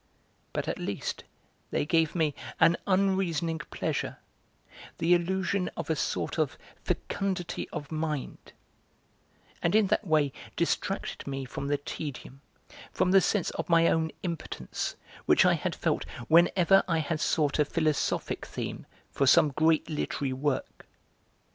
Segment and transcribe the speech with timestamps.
[0.51, 1.25] But at least
[1.69, 4.17] they gave me an unreasoning pleasure,
[4.97, 8.51] the illusion of a sort of fecundity of mind;
[9.61, 12.41] and in that way distracted me from the tedium,
[12.91, 14.95] from the sense of my own impotence
[15.27, 20.33] which I had felt whenever I had sought a philosophic theme for some great literary
[20.33, 20.87] work.